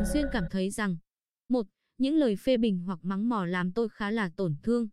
[0.00, 0.96] thường xuyên cảm thấy rằng
[1.48, 1.66] một
[1.98, 4.88] Những lời phê bình hoặc mắng mỏ làm tôi khá là tổn thương.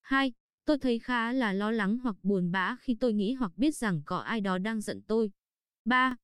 [0.00, 0.32] 2.
[0.64, 4.02] Tôi thấy khá là lo lắng hoặc buồn bã khi tôi nghĩ hoặc biết rằng
[4.06, 5.30] có ai đó đang giận tôi.
[5.84, 6.16] 3.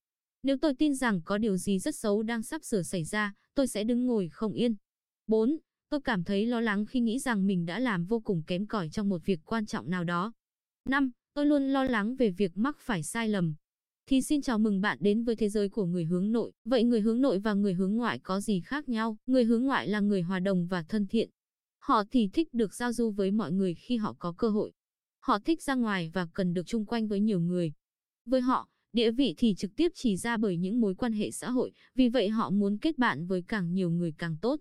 [0.42, 3.66] Nếu tôi tin rằng có điều gì rất xấu đang sắp sửa xảy ra, tôi
[3.66, 4.76] sẽ đứng ngồi không yên.
[5.26, 5.58] 4.
[5.88, 8.88] Tôi cảm thấy lo lắng khi nghĩ rằng mình đã làm vô cùng kém cỏi
[8.90, 10.32] trong một việc quan trọng nào đó.
[10.88, 11.10] 5.
[11.34, 13.54] Tôi luôn lo lắng về việc mắc phải sai lầm.
[14.10, 16.52] Thì xin chào mừng bạn đến với thế giới của người hướng nội.
[16.64, 19.16] Vậy người hướng nội và người hướng ngoại có gì khác nhau?
[19.26, 21.30] Người hướng ngoại là người hòa đồng và thân thiện.
[21.78, 24.72] Họ thì thích được giao du với mọi người khi họ có cơ hội.
[25.20, 27.72] Họ thích ra ngoài và cần được chung quanh với nhiều người.
[28.26, 31.50] Với họ, địa vị thì trực tiếp chỉ ra bởi những mối quan hệ xã
[31.50, 34.60] hội, vì vậy họ muốn kết bạn với càng nhiều người càng tốt.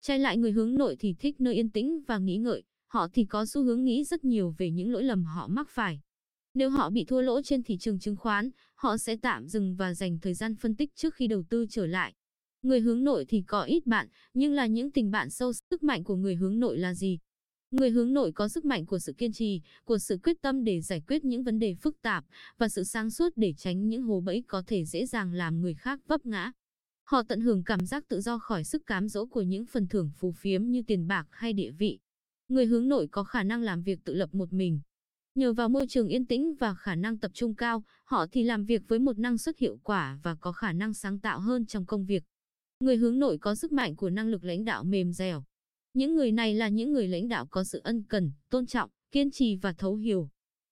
[0.00, 3.24] Trái lại người hướng nội thì thích nơi yên tĩnh và nghĩ ngợi, họ thì
[3.24, 6.00] có xu hướng nghĩ rất nhiều về những lỗi lầm họ mắc phải.
[6.54, 9.94] Nếu họ bị thua lỗ trên thị trường chứng khoán, họ sẽ tạm dừng và
[9.94, 12.14] dành thời gian phân tích trước khi đầu tư trở lại.
[12.62, 15.52] Người hướng nội thì có ít bạn, nhưng là những tình bạn sâu.
[15.70, 17.18] Sức mạnh của người hướng nội là gì?
[17.70, 20.80] Người hướng nội có sức mạnh của sự kiên trì, của sự quyết tâm để
[20.80, 22.24] giải quyết những vấn đề phức tạp
[22.58, 25.74] và sự sáng suốt để tránh những hố bẫy có thể dễ dàng làm người
[25.74, 26.52] khác vấp ngã.
[27.04, 30.10] Họ tận hưởng cảm giác tự do khỏi sức cám dỗ của những phần thưởng
[30.16, 31.98] phù phiếm như tiền bạc hay địa vị.
[32.48, 34.80] Người hướng nội có khả năng làm việc tự lập một mình.
[35.34, 38.64] Nhờ vào môi trường yên tĩnh và khả năng tập trung cao, họ thì làm
[38.64, 41.86] việc với một năng suất hiệu quả và có khả năng sáng tạo hơn trong
[41.86, 42.24] công việc.
[42.80, 45.44] Người hướng nội có sức mạnh của năng lực lãnh đạo mềm dẻo.
[45.94, 49.30] Những người này là những người lãnh đạo có sự ân cần, tôn trọng, kiên
[49.30, 50.28] trì và thấu hiểu.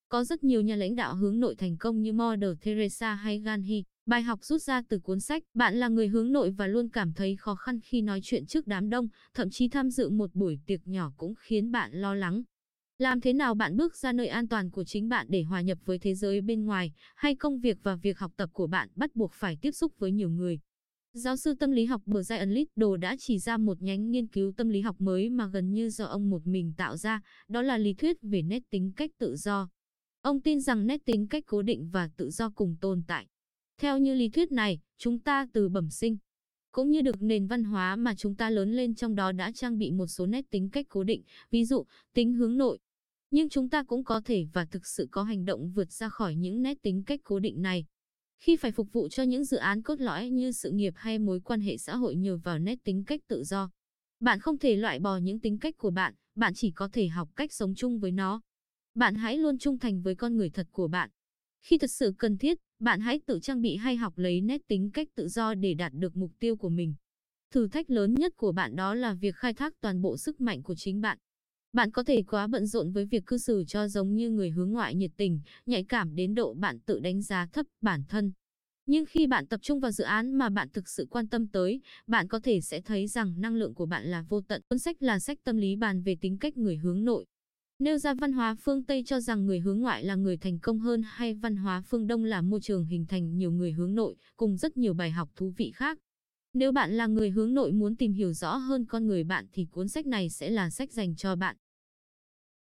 [0.08, 3.84] Có rất nhiều nhà lãnh đạo hướng nội thành công như Mother Teresa hay Gandhi.
[4.06, 7.12] Bài học rút ra từ cuốn sách, bạn là người hướng nội và luôn cảm
[7.12, 10.58] thấy khó khăn khi nói chuyện trước đám đông, thậm chí tham dự một buổi
[10.66, 12.42] tiệc nhỏ cũng khiến bạn lo lắng.
[13.02, 15.78] Làm thế nào bạn bước ra nơi an toàn của chính bạn để hòa nhập
[15.84, 19.16] với thế giới bên ngoài, hay công việc và việc học tập của bạn bắt
[19.16, 20.60] buộc phải tiếp xúc với nhiều người?
[21.12, 24.68] Giáo sư tâm lý học Brian Liddell đã chỉ ra một nhánh nghiên cứu tâm
[24.68, 27.94] lý học mới mà gần như do ông một mình tạo ra, đó là lý
[27.94, 29.68] thuyết về nét tính cách tự do.
[30.20, 33.26] Ông tin rằng nét tính cách cố định và tự do cùng tồn tại.
[33.80, 36.16] Theo như lý thuyết này, chúng ta từ bẩm sinh,
[36.72, 39.78] cũng như được nền văn hóa mà chúng ta lớn lên trong đó đã trang
[39.78, 41.84] bị một số nét tính cách cố định, ví dụ,
[42.14, 42.78] tính hướng nội.
[43.32, 46.36] Nhưng chúng ta cũng có thể và thực sự có hành động vượt ra khỏi
[46.36, 47.84] những nét tính cách cố định này.
[48.38, 51.40] Khi phải phục vụ cho những dự án cốt lõi như sự nghiệp hay mối
[51.40, 53.70] quan hệ xã hội nhờ vào nét tính cách tự do,
[54.20, 57.28] bạn không thể loại bỏ những tính cách của bạn, bạn chỉ có thể học
[57.36, 58.40] cách sống chung với nó.
[58.94, 61.10] Bạn hãy luôn trung thành với con người thật của bạn.
[61.60, 64.90] Khi thật sự cần thiết, bạn hãy tự trang bị hay học lấy nét tính
[64.94, 66.94] cách tự do để đạt được mục tiêu của mình.
[67.50, 70.62] Thử thách lớn nhất của bạn đó là việc khai thác toàn bộ sức mạnh
[70.62, 71.18] của chính bạn.
[71.72, 74.70] Bạn có thể quá bận rộn với việc cư xử cho giống như người hướng
[74.70, 78.32] ngoại nhiệt tình, nhạy cảm đến độ bạn tự đánh giá thấp bản thân.
[78.86, 81.80] Nhưng khi bạn tập trung vào dự án mà bạn thực sự quan tâm tới,
[82.06, 84.62] bạn có thể sẽ thấy rằng năng lượng của bạn là vô tận.
[84.68, 87.26] Cuốn sách là sách tâm lý bàn về tính cách người hướng nội.
[87.78, 90.78] Nêu ra văn hóa phương Tây cho rằng người hướng ngoại là người thành công
[90.78, 94.16] hơn hay văn hóa phương Đông là môi trường hình thành nhiều người hướng nội,
[94.36, 95.98] cùng rất nhiều bài học thú vị khác.
[96.54, 99.64] Nếu bạn là người hướng nội muốn tìm hiểu rõ hơn con người bạn thì
[99.64, 101.56] cuốn sách này sẽ là sách dành cho bạn.